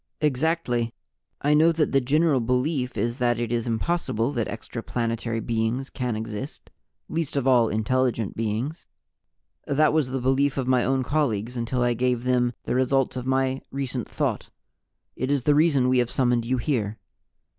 "Exactly. 0.19 0.95
I 1.43 1.53
know 1.53 1.71
that 1.71 1.91
the 1.91 2.01
general 2.01 2.39
belief 2.39 2.97
is 2.97 3.19
that 3.19 3.37
it 3.37 3.51
is 3.51 3.67
impossible 3.67 4.31
that 4.31 4.47
extraplanetary 4.47 5.45
beings 5.45 5.91
can 5.91 6.15
exist, 6.15 6.71
least 7.07 7.37
of 7.37 7.45
all 7.45 7.67
intelligent 7.69 8.35
beings. 8.35 8.87
That 9.67 9.93
was 9.93 10.09
the 10.09 10.19
belief 10.19 10.57
of 10.57 10.67
my 10.67 10.83
own 10.83 11.03
colleagues 11.03 11.55
until 11.55 11.83
I 11.83 11.93
gave 11.93 12.23
them 12.23 12.53
the 12.63 12.73
results 12.73 13.15
of 13.15 13.27
my 13.27 13.61
recent 13.69 14.09
Thought. 14.09 14.49
It 15.15 15.29
is 15.29 15.43
the 15.43 15.53
reason 15.53 15.87
We 15.87 15.99
have 15.99 16.09
summoned 16.09 16.45
you 16.45 16.57
here. 16.57 16.97